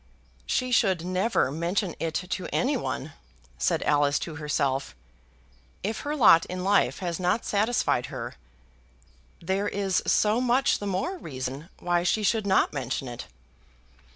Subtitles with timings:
[0.47, 3.13] "She should never mention it to any one,"
[3.59, 4.95] said Alice to herself.
[5.83, 8.33] "If her lot in life has not satisfied her,
[9.43, 13.27] there is so much the more reason why she should not mention it."